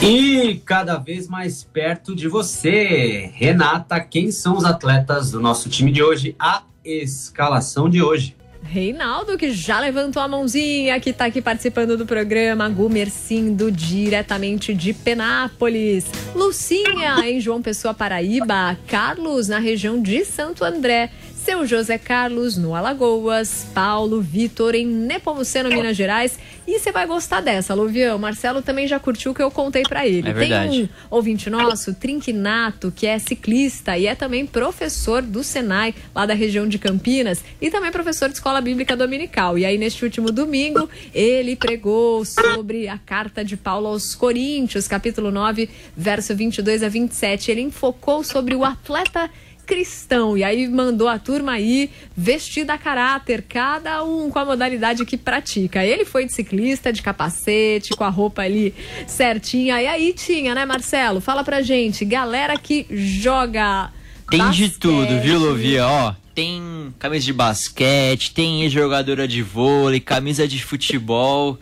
E 0.02 0.62
cada 0.64 0.96
vez 0.96 1.28
mais 1.28 1.62
perto 1.62 2.16
de 2.16 2.26
você. 2.26 3.30
Renata, 3.34 4.00
quem 4.00 4.30
são 4.30 4.56
os 4.56 4.64
atletas 4.64 5.30
do 5.30 5.40
nosso 5.40 5.68
time 5.68 5.92
de 5.92 6.02
hoje? 6.02 6.34
A 6.38 6.62
escalação 6.82 7.86
de 7.86 8.02
hoje. 8.02 8.34
Reinaldo, 8.62 9.36
que 9.36 9.50
já 9.52 9.78
levantou 9.78 10.22
a 10.22 10.28
mãozinha, 10.28 10.98
que 11.00 11.10
está 11.10 11.26
aqui 11.26 11.42
participando 11.42 11.98
do 11.98 12.06
programa. 12.06 12.66
Gumercindo, 12.70 13.70
diretamente 13.70 14.72
de 14.72 14.94
Penápolis. 14.94 16.06
Lucinha, 16.34 17.18
em 17.28 17.38
João 17.38 17.60
Pessoa, 17.60 17.92
Paraíba. 17.92 18.78
Carlos, 18.86 19.48
na 19.48 19.58
região 19.58 20.00
de 20.00 20.24
Santo 20.24 20.64
André 20.64 21.10
seu 21.44 21.66
José 21.66 21.96
Carlos 21.96 22.58
no 22.58 22.74
Alagoas, 22.74 23.66
Paulo 23.72 24.20
Vitor 24.20 24.74
em 24.74 24.86
Nepomuceno, 24.86 25.70
Minas 25.70 25.96
Gerais. 25.96 26.38
E 26.66 26.78
você 26.78 26.92
vai 26.92 27.06
gostar 27.06 27.40
dessa, 27.40 27.72
Luvião. 27.72 28.18
Marcelo 28.18 28.60
também 28.60 28.86
já 28.86 29.00
curtiu 29.00 29.32
o 29.32 29.34
que 29.34 29.42
eu 29.42 29.50
contei 29.50 29.82
para 29.82 30.06
ele. 30.06 30.28
É 30.28 30.32
verdade. 30.32 30.70
Tem 30.70 30.84
um 30.84 30.88
ouvinte 31.08 31.48
nosso, 31.48 31.94
Trinquinato, 31.94 32.92
que 32.94 33.06
é 33.06 33.18
ciclista 33.18 33.96
e 33.96 34.06
é 34.06 34.14
também 34.14 34.46
professor 34.46 35.22
do 35.22 35.42
Senai, 35.42 35.94
lá 36.14 36.26
da 36.26 36.34
região 36.34 36.68
de 36.68 36.78
Campinas, 36.78 37.42
e 37.60 37.70
também 37.70 37.90
professor 37.90 38.28
de 38.28 38.34
escola 38.34 38.60
bíblica 38.60 38.94
dominical. 38.94 39.56
E 39.56 39.64
aí, 39.64 39.78
neste 39.78 40.04
último 40.04 40.30
domingo, 40.30 40.88
ele 41.14 41.56
pregou 41.56 42.22
sobre 42.24 42.86
a 42.86 42.98
carta 42.98 43.42
de 43.42 43.56
Paulo 43.56 43.88
aos 43.88 44.14
Coríntios, 44.14 44.86
capítulo 44.86 45.30
9, 45.30 45.70
verso 45.96 46.36
22 46.36 46.82
a 46.82 46.88
27. 46.88 47.50
Ele 47.50 47.62
enfocou 47.62 48.22
sobre 48.22 48.54
o 48.54 48.64
atleta 48.64 49.30
cristão. 49.70 50.36
E 50.36 50.42
aí 50.42 50.68
mandou 50.68 51.06
a 51.06 51.16
turma 51.16 51.52
aí 51.52 51.90
vestida 52.16 52.74
a 52.74 52.78
caráter, 52.78 53.44
cada 53.48 54.02
um 54.02 54.28
com 54.28 54.38
a 54.40 54.44
modalidade 54.44 55.06
que 55.06 55.16
pratica. 55.16 55.84
Ele 55.84 56.04
foi 56.04 56.26
de 56.26 56.32
ciclista, 56.32 56.92
de 56.92 57.00
capacete, 57.00 57.90
com 57.90 58.02
a 58.02 58.08
roupa 58.08 58.42
ali 58.42 58.74
certinha. 59.06 59.80
E 59.80 59.86
aí 59.86 60.12
tinha, 60.12 60.56
né, 60.56 60.66
Marcelo? 60.66 61.20
Fala 61.20 61.44
pra 61.44 61.62
gente, 61.62 62.04
galera 62.04 62.58
que 62.58 62.84
joga. 62.90 63.92
Tem 64.28 64.40
basquete, 64.40 64.70
de 64.70 64.78
tudo, 64.78 65.20
viu, 65.20 65.38
Lovia? 65.38 65.86
Ó, 65.86 66.14
tem 66.34 66.92
camisa 66.98 67.26
de 67.26 67.32
basquete, 67.32 68.34
tem 68.34 68.68
jogadora 68.68 69.28
de 69.28 69.40
vôlei, 69.40 70.00
camisa 70.00 70.48
de 70.48 70.62
futebol 70.62 71.58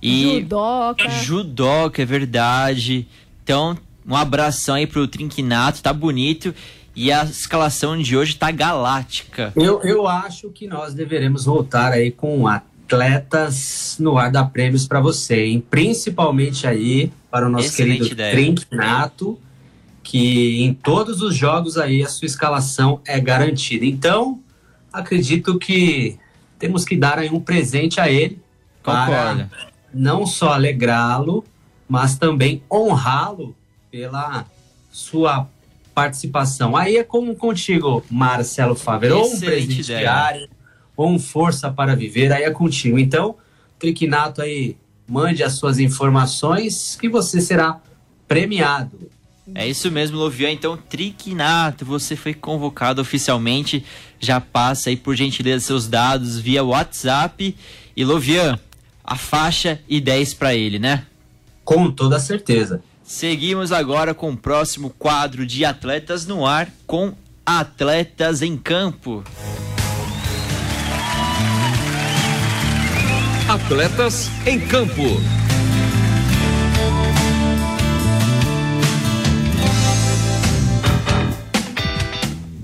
e 0.00 0.40
Judoca. 0.40 1.10
judoca, 1.10 2.02
é 2.02 2.04
verdade. 2.04 3.08
Então, 3.42 3.76
um 4.06 4.14
abração 4.14 4.76
aí 4.76 4.86
pro 4.86 5.06
Trinquinato, 5.06 5.82
tá 5.82 5.92
bonito. 5.92 6.54
E 6.94 7.12
a 7.12 7.24
escalação 7.24 7.96
de 7.96 8.16
hoje 8.16 8.36
tá 8.36 8.50
galáctica. 8.50 9.52
Eu, 9.54 9.80
eu 9.82 10.08
acho 10.08 10.50
que 10.50 10.66
nós 10.66 10.92
deveremos 10.92 11.44
voltar 11.44 11.92
aí 11.92 12.10
com 12.10 12.48
atletas 12.48 13.96
no 14.00 14.18
ar 14.18 14.30
da 14.30 14.44
prêmios 14.44 14.86
para 14.86 15.00
você, 15.00 15.44
hein? 15.44 15.64
Principalmente 15.70 16.66
aí 16.66 17.12
para 17.30 17.46
o 17.46 17.50
nosso 17.50 17.66
Excelente 17.66 17.98
querido 17.98 18.12
ideia. 18.14 18.34
Que 20.02 20.62
em 20.62 20.74
todos 20.74 21.22
os 21.22 21.34
jogos 21.34 21.78
aí 21.78 22.02
a 22.02 22.08
sua 22.08 22.26
escalação 22.26 23.00
é 23.06 23.20
garantida. 23.20 23.84
Então, 23.86 24.40
acredito 24.92 25.58
que 25.58 26.18
temos 26.58 26.84
que 26.84 26.96
dar 26.96 27.18
aí 27.18 27.30
um 27.30 27.40
presente 27.40 28.00
a 28.00 28.10
ele 28.10 28.40
Concordo. 28.82 29.10
para 29.10 29.48
não 29.94 30.26
só 30.26 30.54
alegrá-lo, 30.54 31.44
mas 31.88 32.18
também 32.18 32.62
honrá-lo 32.70 33.54
pela 33.90 34.44
sua 34.90 35.48
participação. 36.00 36.74
Aí 36.74 36.96
é 36.96 37.04
como 37.04 37.36
contigo, 37.36 38.02
Marcelo 38.10 38.74
Faver, 38.74 39.12
ou 39.12 39.26
um 39.26 39.38
presente 39.38 39.82
ideia. 39.82 40.00
diário, 40.00 40.48
ou 40.96 41.10
um 41.10 41.18
força 41.18 41.70
para 41.70 41.94
viver, 41.94 42.32
aí 42.32 42.44
é 42.44 42.50
contigo. 42.50 42.98
Então, 42.98 43.36
Triquinato 43.78 44.40
aí, 44.40 44.76
mande 45.06 45.42
as 45.42 45.54
suas 45.54 45.78
informações 45.78 46.96
que 46.98 47.08
você 47.08 47.40
será 47.40 47.80
premiado. 48.26 49.10
É 49.54 49.68
isso 49.68 49.90
mesmo, 49.90 50.16
Lovian. 50.16 50.50
Então, 50.50 50.76
Triquinato, 50.76 51.84
você 51.84 52.16
foi 52.16 52.32
convocado 52.32 53.02
oficialmente. 53.02 53.84
Já 54.18 54.40
passa 54.40 54.88
aí, 54.88 54.96
por 54.96 55.14
gentileza, 55.14 55.66
seus 55.66 55.86
dados 55.86 56.38
via 56.38 56.64
WhatsApp. 56.64 57.54
E, 57.94 58.04
Lovian, 58.04 58.58
a 59.04 59.16
faixa 59.16 59.80
e 59.86 60.00
10 60.00 60.34
para 60.34 60.54
ele, 60.54 60.78
né? 60.78 61.04
Com 61.62 61.90
toda 61.90 62.18
certeza. 62.18 62.82
Seguimos 63.10 63.72
agora 63.72 64.14
com 64.14 64.30
o 64.30 64.36
próximo 64.36 64.88
quadro 64.88 65.44
de 65.44 65.64
Atletas 65.64 66.26
no 66.26 66.46
Ar 66.46 66.70
com 66.86 67.12
Atletas 67.44 68.40
em 68.40 68.56
Campo. 68.56 69.24
Atletas 73.48 74.30
em 74.46 74.60
campo. 74.60 75.02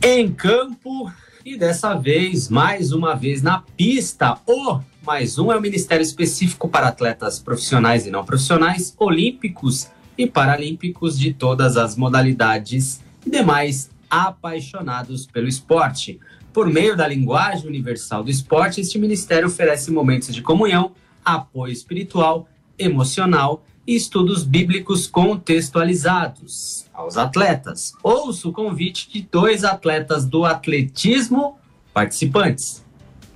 Em 0.00 0.32
campo 0.32 1.12
e 1.44 1.56
dessa 1.58 1.94
vez, 1.96 2.48
mais 2.48 2.92
uma 2.92 3.16
vez 3.16 3.42
na 3.42 3.64
pista. 3.76 4.38
O 4.46 4.78
mais 5.04 5.40
um 5.40 5.50
é 5.50 5.56
o 5.56 5.60
Ministério 5.60 6.04
Específico 6.04 6.68
para 6.68 6.86
Atletas 6.86 7.40
Profissionais 7.40 8.06
e 8.06 8.12
Não 8.12 8.24
Profissionais, 8.24 8.94
Olímpicos 8.96 9.90
e 10.16 10.26
Paralímpicos 10.26 11.18
de 11.18 11.32
todas 11.32 11.76
as 11.76 11.96
modalidades 11.96 13.00
e 13.24 13.30
demais 13.30 13.90
apaixonados 14.10 15.26
pelo 15.26 15.48
esporte. 15.48 16.18
Por 16.52 16.68
meio 16.68 16.96
da 16.96 17.06
linguagem 17.06 17.66
universal 17.66 18.24
do 18.24 18.30
esporte, 18.30 18.80
este 18.80 18.98
ministério 18.98 19.48
oferece 19.48 19.90
momentos 19.90 20.34
de 20.34 20.40
comunhão, 20.40 20.92
apoio 21.24 21.72
espiritual, 21.72 22.48
emocional 22.78 23.64
e 23.86 23.94
estudos 23.94 24.42
bíblicos 24.42 25.06
contextualizados 25.06 26.86
aos 26.92 27.16
atletas. 27.16 27.92
Ouço 28.02 28.48
o 28.48 28.52
convite 28.52 29.08
de 29.10 29.22
dois 29.30 29.64
atletas 29.64 30.24
do 30.24 30.44
atletismo 30.44 31.58
participantes. 31.92 32.84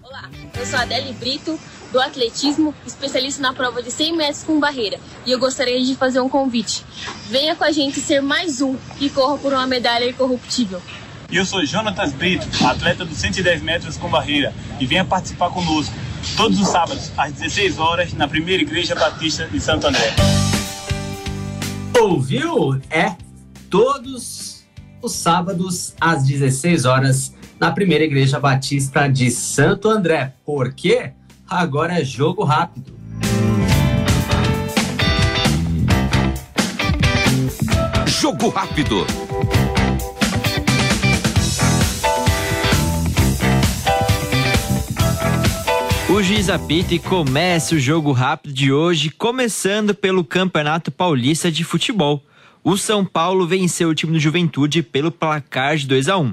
Olá, 0.02 0.28
eu 0.58 0.66
sou 0.66 0.78
Adele 0.78 1.12
Brito, 1.12 1.58
do 1.92 2.00
atletismo, 2.00 2.74
especialista 2.86 3.42
na 3.42 3.52
prova 3.52 3.82
de 3.82 3.90
100 3.90 4.16
metros 4.16 4.42
com 4.42 4.58
barreira. 4.60 4.98
E 5.26 5.32
eu 5.32 5.38
gostaria 5.38 5.82
de 5.82 5.94
fazer 5.94 6.20
um 6.20 6.28
convite. 6.28 6.84
Venha 7.28 7.54
com 7.54 7.64
a 7.64 7.72
gente 7.72 8.00
ser 8.00 8.20
mais 8.20 8.60
um 8.60 8.76
que 8.98 9.10
corra 9.10 9.38
por 9.38 9.52
uma 9.52 9.66
medalha 9.66 10.08
incorruptível. 10.08 10.80
E 11.30 11.36
eu 11.36 11.46
sou 11.46 11.64
Jonatas 11.64 12.12
Brito, 12.12 12.46
atleta 12.64 13.04
dos 13.04 13.18
110 13.18 13.62
metros 13.62 13.96
com 13.96 14.08
barreira, 14.08 14.52
e 14.80 14.86
venha 14.86 15.04
participar 15.04 15.50
conosco 15.50 15.94
todos 16.36 16.60
os 16.60 16.68
sábados, 16.68 17.12
às 17.16 17.32
16 17.32 17.78
horas, 17.78 18.12
na 18.14 18.26
Primeira 18.26 18.62
Igreja 18.62 18.94
Batista 18.94 19.46
de 19.46 19.60
Santo 19.60 19.86
André. 19.86 20.14
Ouviu? 22.00 22.80
É 22.90 23.14
todos 23.68 24.64
os 25.00 25.12
sábados 25.12 25.94
às 26.00 26.24
16 26.24 26.84
horas 26.84 27.34
na 27.58 27.70
Primeira 27.70 28.04
Igreja 28.04 28.40
Batista 28.40 29.06
de 29.06 29.30
Santo 29.30 29.88
André. 29.88 30.34
Por 30.44 30.72
quê? 30.72 31.12
Agora 31.50 32.00
é 32.00 32.04
jogo 32.04 32.44
rápido. 32.44 32.94
Jogo 38.06 38.48
rápido. 38.50 39.04
O 46.08 46.22
juiz 46.22 46.48
apita 46.48 46.94
e 46.94 47.00
começa 47.00 47.74
o 47.74 47.80
jogo 47.80 48.12
rápido 48.12 48.54
de 48.54 48.72
hoje, 48.72 49.10
começando 49.10 49.92
pelo 49.92 50.22
Campeonato 50.22 50.92
Paulista 50.92 51.50
de 51.50 51.64
Futebol. 51.64 52.22
O 52.62 52.76
São 52.76 53.04
Paulo 53.04 53.44
venceu 53.44 53.88
o 53.88 53.94
time 53.94 54.12
do 54.12 54.20
Juventude 54.20 54.84
pelo 54.84 55.10
placar 55.10 55.76
de 55.76 55.88
2 55.88 56.08
a 56.08 56.16
1. 56.16 56.32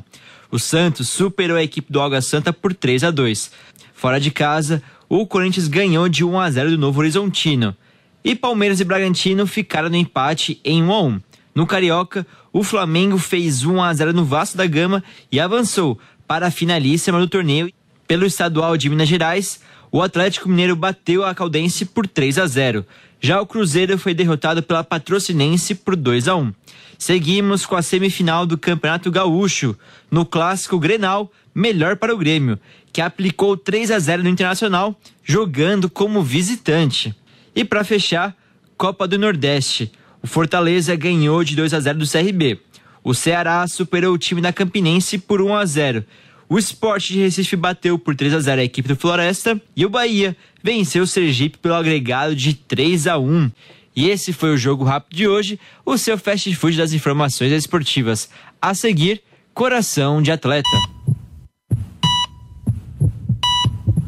O 0.51 0.59
Santos 0.59 1.09
superou 1.09 1.57
a 1.57 1.63
equipe 1.63 1.91
do 1.91 1.99
Água 1.99 2.21
Santa 2.21 2.53
por 2.53 2.71
3 2.71 3.05
a 3.05 3.09
2. 3.09 3.51
Fora 3.97 4.19
de 4.19 4.29
casa, 4.29 4.83
o 5.09 5.25
Corinthians 5.25 5.67
ganhou 5.67 6.09
de 6.09 6.23
1 6.23 6.39
a 6.39 6.51
0 6.51 6.71
do 6.71 6.77
Novo 6.77 6.99
Horizontino. 6.99 7.75
E 8.23 8.35
Palmeiras 8.35 8.79
e 8.79 8.83
Bragantino 8.83 9.47
ficaram 9.47 9.89
no 9.89 9.95
empate 9.95 10.59
em 10.63 10.83
1 10.83 10.91
a 10.91 11.01
1. 11.01 11.21
No 11.55 11.65
Carioca, 11.65 12.25
o 12.51 12.63
Flamengo 12.63 13.17
fez 13.17 13.63
1 13.63 13.81
a 13.81 13.93
0 13.93 14.13
no 14.13 14.25
Vasco 14.25 14.57
da 14.57 14.65
Gama 14.65 15.03
e 15.31 15.39
avançou 15.39 15.97
para 16.27 16.47
a 16.47 16.51
finalíssima 16.51 17.19
do 17.19 17.27
torneio 17.27 17.71
Pelo 18.07 18.25
estadual 18.25 18.77
de 18.77 18.89
Minas 18.89 19.07
Gerais, 19.07 19.61
o 19.91 20.01
Atlético 20.01 20.49
Mineiro 20.49 20.75
bateu 20.75 21.23
a 21.25 21.33
Caldense 21.33 21.85
por 21.85 22.07
3 22.07 22.37
a 22.37 22.45
0. 22.45 22.85
Já 23.19 23.41
o 23.41 23.45
Cruzeiro 23.45 23.97
foi 23.97 24.13
derrotado 24.13 24.61
pela 24.61 24.83
Patrocinense 24.83 25.73
por 25.73 25.95
2 25.95 26.27
a 26.27 26.35
1. 26.35 26.53
Seguimos 26.97 27.65
com 27.65 27.75
a 27.75 27.81
semifinal 27.81 28.45
do 28.45 28.57
Campeonato 28.57 29.09
Gaúcho. 29.09 29.77
No 30.11 30.25
clássico 30.25 30.79
Grenal, 30.79 31.31
melhor 31.57 31.95
para 31.95 32.13
o 32.13 32.17
Grêmio, 32.17 32.59
que 32.93 33.01
aplicou 33.01 33.57
3 33.57 33.89
a 33.89 33.97
0 33.97 34.21
no 34.21 34.29
Internacional, 34.29 34.95
jogando 35.23 35.89
como 35.89 36.21
visitante. 36.21 37.15
E 37.55 37.65
para 37.65 37.83
fechar, 37.83 38.37
Copa 38.77 39.07
do 39.07 39.17
Nordeste. 39.17 39.91
O 40.21 40.27
Fortaleza 40.27 40.95
ganhou 40.95 41.43
de 41.43 41.55
2 41.55 41.73
a 41.73 41.79
0 41.79 41.97
do 41.97 42.07
CRB. 42.07 42.59
O 43.03 43.15
Ceará 43.15 43.67
superou 43.67 44.13
o 44.13 44.17
time 44.19 44.39
da 44.39 44.53
Campinense 44.53 45.17
por 45.17 45.41
1 45.41 45.55
a 45.55 45.65
0. 45.65 46.05
O 46.47 46.59
Sport 46.59 47.07
de 47.07 47.21
Recife 47.21 47.55
bateu 47.55 47.97
por 47.97 48.15
3 48.15 48.35
a 48.35 48.39
0 48.39 48.61
a 48.61 48.63
equipe 48.63 48.87
do 48.87 48.95
Floresta 48.95 49.59
e 49.75 49.83
o 49.83 49.89
Bahia 49.89 50.37
venceu 50.61 51.03
o 51.03 51.07
Sergipe 51.07 51.57
pelo 51.57 51.73
agregado 51.73 52.35
de 52.35 52.53
3 52.53 53.07
a 53.07 53.17
1. 53.17 53.51
E 53.95 54.09
esse 54.11 54.31
foi 54.31 54.53
o 54.53 54.57
jogo 54.57 54.83
rápido 54.83 55.17
de 55.17 55.27
hoje, 55.27 55.59
o 55.83 55.97
seu 55.97 56.19
fast 56.19 56.53
food 56.55 56.77
das 56.77 56.93
informações 56.93 57.51
esportivas. 57.51 58.29
A 58.61 58.75
seguir, 58.75 59.23
Coração 59.55 60.21
de 60.21 60.31
Atleta. 60.31 61.16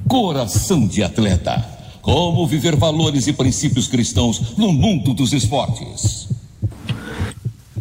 Coração 0.09 0.87
de 0.87 1.03
Atleta. 1.03 1.63
Como 2.01 2.47
viver 2.47 2.75
valores 2.75 3.27
e 3.27 3.33
princípios 3.33 3.87
cristãos 3.87 4.57
no 4.57 4.73
mundo 4.73 5.13
dos 5.13 5.33
esportes. 5.33 6.27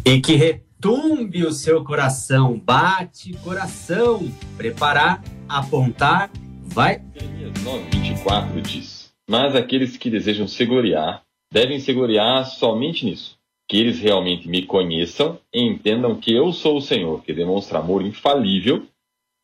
E 0.05 0.21
que 0.21 0.35
retumbe 0.35 1.43
o 1.43 1.51
seu 1.51 1.83
coração. 1.83 2.61
Bate 2.63 3.33
coração. 3.43 4.31
Preparar, 4.55 5.23
apontar, 5.49 6.29
vai. 6.61 7.01
Jeremias 7.15 7.53
9:24 7.63 8.61
diz: 8.61 9.09
Mas 9.27 9.55
aqueles 9.55 9.97
que 9.97 10.11
desejam 10.11 10.47
se 10.47 10.63
gloriar 10.67 11.23
devem 11.51 11.79
se 11.79 11.91
gloriar 11.91 12.45
somente 12.45 13.07
nisso, 13.07 13.39
que 13.67 13.75
eles 13.75 13.99
realmente 13.99 14.47
me 14.47 14.67
conheçam 14.67 15.39
e 15.51 15.63
entendam 15.63 16.15
que 16.15 16.31
eu 16.31 16.53
sou 16.53 16.77
o 16.77 16.81
Senhor, 16.81 17.23
que 17.23 17.33
demonstra 17.33 17.79
amor 17.79 18.05
infalível, 18.05 18.85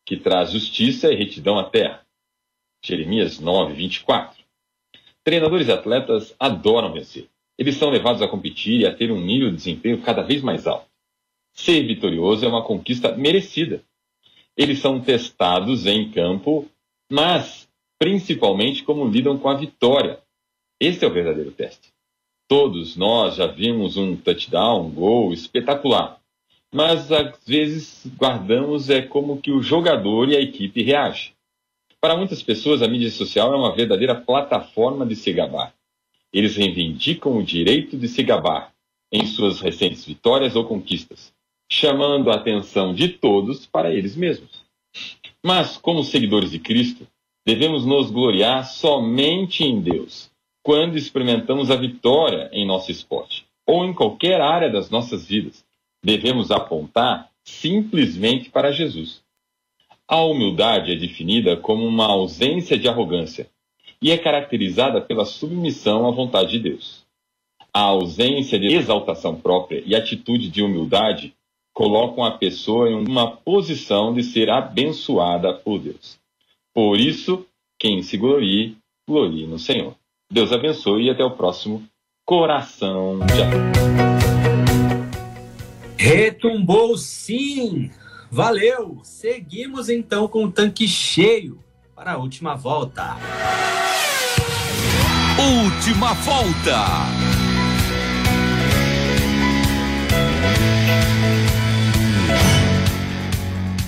que 0.05 0.17
traz 0.17 0.51
justiça 0.51 1.11
e 1.11 1.15
retidão 1.15 1.57
à 1.57 1.63
terra. 1.63 2.04
Jeremias 2.85 3.39
9:24. 3.39 4.35
Treinadores 5.23 5.67
e 5.67 5.71
atletas 5.71 6.35
adoram 6.39 6.93
vencer. 6.93 7.27
Eles 7.57 7.77
são 7.77 7.89
levados 7.89 8.21
a 8.21 8.27
competir 8.27 8.81
e 8.81 8.85
a 8.85 8.93
ter 8.93 9.11
um 9.11 9.19
nível 9.19 9.49
de 9.49 9.55
desempenho 9.55 10.01
cada 10.01 10.21
vez 10.21 10.43
mais 10.43 10.67
alto. 10.67 10.85
Ser 11.51 11.81
vitorioso 11.87 12.45
é 12.45 12.47
uma 12.47 12.63
conquista 12.63 13.15
merecida. 13.17 13.81
Eles 14.55 14.79
são 14.79 15.01
testados 15.01 15.87
em 15.87 16.11
campo, 16.11 16.67
mas 17.11 17.67
principalmente 17.97 18.83
como 18.83 19.07
lidam 19.07 19.37
com 19.37 19.49
a 19.49 19.55
vitória. 19.55 20.19
Esse 20.79 21.03
é 21.03 21.07
o 21.07 21.13
verdadeiro 21.13 21.51
teste. 21.51 21.91
Todos 22.47 22.95
nós 22.95 23.37
já 23.37 23.47
vimos 23.47 23.97
um 23.97 24.15
touchdown, 24.15 24.85
um 24.85 24.91
gol 24.91 25.33
espetacular, 25.33 26.19
mas 26.71 27.11
às 27.11 27.43
vezes 27.47 28.05
guardamos 28.15 28.91
é 28.91 29.01
como 29.01 29.41
que 29.41 29.51
o 29.51 29.63
jogador 29.63 30.29
e 30.29 30.37
a 30.37 30.41
equipe 30.41 30.83
reagem. 30.83 31.34
Para 32.01 32.15
muitas 32.15 32.43
pessoas, 32.43 32.81
a 32.81 32.87
mídia 32.87 33.09
social 33.09 33.53
é 33.53 33.57
uma 33.57 33.75
verdadeira 33.75 34.15
plataforma 34.15 35.05
de 35.05 35.15
se 35.15 35.33
gabar. 35.33 35.73
Eles 36.31 36.55
reivindicam 36.55 37.37
o 37.37 37.43
direito 37.43 37.97
de 37.97 38.07
se 38.07 38.21
gabar 38.21 38.73
em 39.11 39.25
suas 39.25 39.61
recentes 39.61 40.05
vitórias 40.05 40.55
ou 40.55 40.65
conquistas, 40.65 41.33
chamando 41.71 42.29
a 42.29 42.35
atenção 42.35 42.93
de 42.93 43.09
todos 43.09 43.65
para 43.65 43.93
eles 43.93 44.15
mesmos. 44.15 44.63
Mas, 45.43 45.77
como 45.77 46.03
seguidores 46.03 46.51
de 46.51 46.59
Cristo, 46.59 47.07
devemos 47.45 47.85
nos 47.85 48.11
gloriar 48.11 48.65
somente 48.65 49.63
em 49.63 49.79
Deus, 49.79 50.29
quando 50.63 50.97
experimentamos 50.97 51.69
a 51.69 51.75
vitória 51.75 52.49
em 52.51 52.65
nosso 52.65 52.91
esporte 52.91 53.45
ou 53.65 53.85
em 53.85 53.93
qualquer 53.93 54.41
área 54.41 54.69
das 54.69 54.89
nossas 54.89 55.27
vidas. 55.27 55.63
Devemos 56.03 56.51
apontar 56.51 57.31
simplesmente 57.43 58.49
para 58.49 58.71
Jesus. 58.71 59.21
A 60.07 60.21
humildade 60.21 60.91
é 60.91 60.95
definida 60.95 61.57
como 61.57 61.83
uma 61.83 62.05
ausência 62.05 62.77
de 62.77 62.87
arrogância 62.87 63.47
e 63.99 64.11
é 64.11 64.17
caracterizada 64.17 65.01
pela 65.01 65.25
submissão 65.25 66.07
à 66.07 66.11
vontade 66.11 66.51
de 66.51 66.59
Deus. 66.59 67.03
A 67.73 67.81
ausência 67.81 68.59
de 68.59 68.67
exaltação 68.67 69.35
própria 69.35 69.81
e 69.83 69.95
atitude 69.95 70.49
de 70.49 70.61
humildade 70.61 71.33
colocam 71.73 72.23
a 72.23 72.31
pessoa 72.31 72.89
em 72.89 72.93
uma 72.93 73.31
posição 73.31 74.13
de 74.13 74.23
ser 74.23 74.49
abençoada 74.49 75.53
por 75.53 75.79
Deus. 75.79 76.19
Por 76.73 76.99
isso, 76.99 77.45
quem 77.79 78.03
se 78.03 78.15
glorie, 78.15 78.77
glorie 79.07 79.47
no 79.47 79.57
Senhor. 79.57 79.95
Deus 80.31 80.51
abençoe 80.51 81.05
e 81.05 81.09
até 81.09 81.23
o 81.23 81.31
próximo 81.31 81.83
Coração 82.23 83.19
de 83.19 83.33
Retumbou 85.97 86.95
sim! 86.97 87.89
Valeu! 88.35 88.99
Seguimos 89.01 89.87
então 89.87 90.27
com 90.27 90.43
o 90.43 90.51
tanque 90.51 90.89
cheio 90.89 91.57
para 91.95 92.11
a 92.11 92.17
última 92.17 92.53
volta. 92.53 93.15
Última 95.39 96.13
volta. 96.15 97.14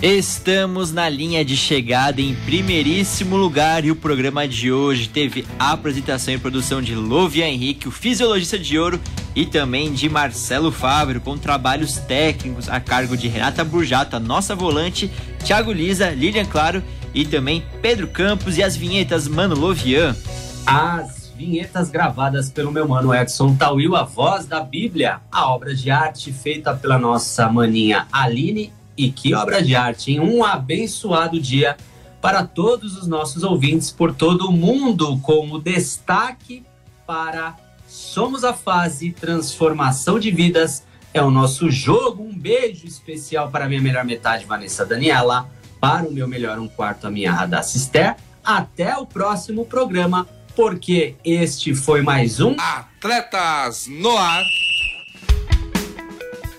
Estamos 0.02 0.92
na 0.92 1.10
linha 1.10 1.44
de 1.44 1.58
chegada 1.58 2.22
em 2.22 2.36
primeiríssimo 2.46 3.36
lugar 3.36 3.84
e 3.84 3.90
o 3.90 3.96
programa 3.96 4.48
de 4.48 4.72
hoje 4.72 5.10
teve 5.10 5.44
a 5.58 5.72
apresentação 5.72 6.32
e 6.36 6.38
produção 6.38 6.84
de 6.84 6.94
Lovia 6.94 7.50
Henrique, 7.50 7.88
o 7.88 7.92
fisiologista 7.92 8.60
de 8.60 8.78
ouro, 8.78 9.02
e 9.36 9.44
também 9.44 9.92
de 9.92 10.08
Marcelo 10.08 10.72
Fábio, 10.72 11.20
com 11.20 11.36
trabalhos 11.36 11.98
técnicos 11.98 12.70
a 12.70 12.80
cargo 12.80 13.18
de 13.18 13.28
Renata 13.28 13.64
Burjato, 13.64 14.16
a 14.16 14.20
nossa 14.20 14.56
volante, 14.56 15.12
Thiago 15.44 15.72
Lisa, 15.72 16.12
Lilian 16.12 16.46
Claro 16.46 16.84
e 17.12 17.26
também 17.26 17.64
Pedro 17.82 18.08
Campos 18.08 18.56
e 18.56 18.62
as 18.62 18.78
vinhetas 18.78 19.28
Mano 19.28 19.56
Lovian. 19.56 20.16
As 20.64 21.34
vinhetas 21.36 21.90
gravadas 21.90 22.52
pelo 22.52 22.72
meu 22.72 22.88
mano 22.88 23.16
Edson 23.16 23.56
Tawil, 23.56 23.96
a 23.96 24.04
voz 24.04 24.46
da 24.46 24.60
Bíblia, 24.60 25.22
a 25.32 25.50
obra 25.52 25.74
de 25.74 25.90
arte 25.90 26.32
feita 26.32 26.76
pela 26.76 27.00
nossa 27.00 27.50
maninha 27.50 28.08
Aline 28.12 28.77
e 28.98 29.12
que 29.12 29.34
obra 29.34 29.62
de 29.62 29.76
arte, 29.76 30.12
em 30.12 30.20
um 30.20 30.44
abençoado 30.44 31.40
dia 31.40 31.78
para 32.22 32.44
todos 32.44 32.98
os 32.98 33.08
nossos 33.08 33.44
ouvintes 33.44 33.92
por 33.92 34.14
todo 34.14 34.48
o 34.48 34.52
mundo, 34.52 35.20
como 35.20 35.60
destaque 35.60 36.66
para 37.06 37.56
Somos 37.88 38.44
a 38.44 38.54
Fase 38.54 39.12
Transformação 39.12 40.20
de 40.20 40.30
Vidas. 40.30 40.84
É 41.14 41.22
o 41.22 41.32
nosso 41.32 41.72
jogo. 41.72 42.22
Um 42.24 42.38
beijo 42.38 42.86
especial 42.86 43.50
para 43.50 43.68
minha 43.70 43.82
melhor 43.82 44.04
metade, 44.04 44.46
Vanessa 44.46 44.86
Daniela. 44.86 45.50
Para 45.80 46.08
o 46.08 46.12
meu 46.12 46.28
melhor 46.28 46.60
um 46.60 46.68
quarto, 46.68 47.08
a 47.08 47.12
minha 47.12 47.32
Radassa 47.32 47.78
Esther. 47.78 48.16
Até 48.44 48.98
o 48.98 49.06
próximo 49.06 49.66
programa, 49.66 50.28
porque 50.56 51.16
este 51.24 51.74
foi 51.74 52.02
mais 52.02 52.40
um 52.40 52.56
Atletas 52.60 53.88
no 53.88 54.18
ar. 54.18 54.44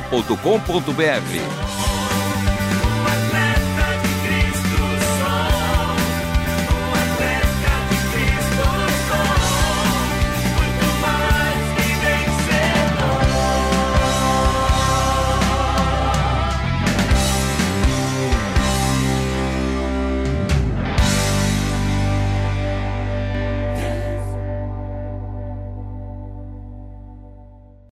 transmundial.com.br. 0.00 2.03